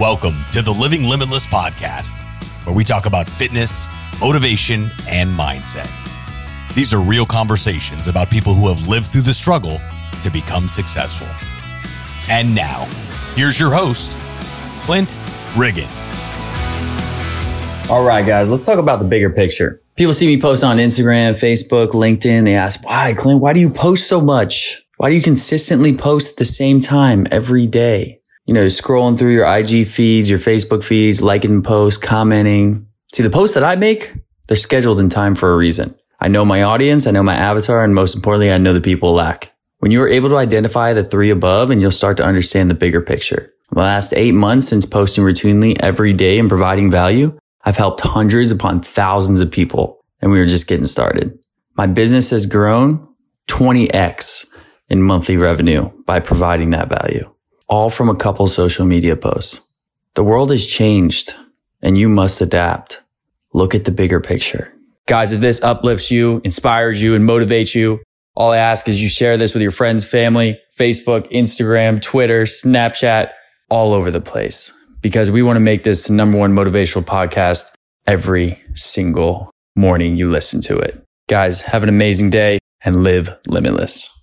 [0.00, 2.22] Welcome to the Living Limitless podcast,
[2.64, 3.86] where we talk about fitness,
[4.18, 5.90] motivation, and mindset.
[6.74, 9.78] These are real conversations about people who have lived through the struggle
[10.22, 11.26] to become successful.
[12.30, 12.88] And now,
[13.34, 14.16] here's your host,
[14.84, 15.18] Clint
[15.54, 15.90] Riggin.
[17.90, 19.82] All right, guys, let's talk about the bigger picture.
[19.96, 22.44] People see me post on Instagram, Facebook, LinkedIn.
[22.44, 24.80] They ask, why, Clint, why do you post so much?
[24.96, 28.19] Why do you consistently post at the same time every day?
[28.50, 32.84] You know, scrolling through your IG feeds, your Facebook feeds, liking posts, commenting.
[33.14, 34.12] See, the posts that I make,
[34.48, 35.96] they're scheduled in time for a reason.
[36.18, 39.14] I know my audience, I know my avatar, and most importantly, I know the people
[39.14, 39.52] lack.
[39.78, 42.74] When you are able to identify the three above and you'll start to understand the
[42.74, 43.52] bigger picture.
[43.70, 48.50] The last eight months since posting routinely every day and providing value, I've helped hundreds
[48.50, 51.38] upon thousands of people and we were just getting started.
[51.76, 53.06] My business has grown
[53.46, 54.52] 20x
[54.88, 57.32] in monthly revenue by providing that value,
[57.70, 59.72] all from a couple social media posts.
[60.14, 61.34] The world has changed
[61.80, 63.02] and you must adapt.
[63.54, 64.74] Look at the bigger picture.
[65.06, 68.00] Guys, if this uplifts you, inspires you, and motivates you,
[68.34, 73.30] all I ask is you share this with your friends, family, Facebook, Instagram, Twitter, Snapchat,
[73.70, 77.72] all over the place, because we want to make this the number one motivational podcast
[78.06, 81.02] every single morning you listen to it.
[81.28, 84.19] Guys, have an amazing day and live limitless.